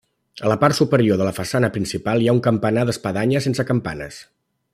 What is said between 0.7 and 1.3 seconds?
superior de